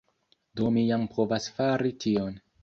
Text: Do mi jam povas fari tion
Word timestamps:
Do 0.61 0.71
mi 0.77 0.85
jam 0.93 1.03
povas 1.17 1.51
fari 1.59 1.93
tion 2.07 2.43